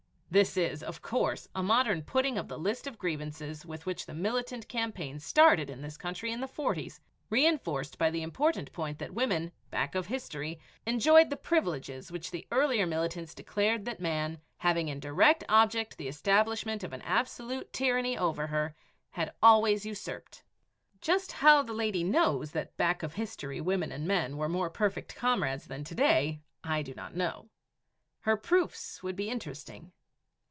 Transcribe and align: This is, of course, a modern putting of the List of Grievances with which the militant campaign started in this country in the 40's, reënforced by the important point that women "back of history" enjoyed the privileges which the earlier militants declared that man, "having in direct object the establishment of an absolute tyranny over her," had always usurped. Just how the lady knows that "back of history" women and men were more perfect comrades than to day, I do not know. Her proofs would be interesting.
This 0.33 0.55
is, 0.55 0.81
of 0.81 1.01
course, 1.01 1.49
a 1.53 1.61
modern 1.61 2.03
putting 2.03 2.37
of 2.37 2.47
the 2.47 2.57
List 2.57 2.87
of 2.87 2.97
Grievances 2.97 3.65
with 3.65 3.85
which 3.85 4.05
the 4.05 4.13
militant 4.13 4.65
campaign 4.69 5.19
started 5.19 5.69
in 5.69 5.81
this 5.81 5.97
country 5.97 6.31
in 6.31 6.39
the 6.39 6.47
40's, 6.47 7.01
reënforced 7.29 7.97
by 7.97 8.09
the 8.09 8.21
important 8.23 8.71
point 8.71 8.97
that 8.99 9.13
women 9.13 9.51
"back 9.71 9.93
of 9.93 10.05
history" 10.07 10.57
enjoyed 10.85 11.29
the 11.29 11.35
privileges 11.35 12.13
which 12.13 12.31
the 12.31 12.47
earlier 12.49 12.85
militants 12.85 13.35
declared 13.35 13.83
that 13.83 13.99
man, 13.99 14.39
"having 14.55 14.87
in 14.87 15.01
direct 15.01 15.43
object 15.49 15.97
the 15.97 16.07
establishment 16.07 16.81
of 16.81 16.93
an 16.93 17.01
absolute 17.01 17.73
tyranny 17.73 18.17
over 18.17 18.47
her," 18.47 18.73
had 19.09 19.33
always 19.43 19.85
usurped. 19.85 20.45
Just 21.01 21.33
how 21.33 21.61
the 21.61 21.73
lady 21.73 22.05
knows 22.05 22.51
that 22.53 22.77
"back 22.77 23.03
of 23.03 23.15
history" 23.15 23.59
women 23.59 23.91
and 23.91 24.07
men 24.07 24.37
were 24.37 24.47
more 24.47 24.69
perfect 24.69 25.13
comrades 25.13 25.65
than 25.67 25.83
to 25.83 25.93
day, 25.95 26.41
I 26.63 26.83
do 26.83 26.93
not 26.93 27.17
know. 27.17 27.49
Her 28.21 28.37
proofs 28.37 29.03
would 29.03 29.17
be 29.17 29.29
interesting. 29.29 29.91